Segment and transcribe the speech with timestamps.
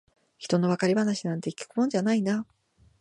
[0.39, 2.47] ひとの別れ話なんて聞くもんじゃないな。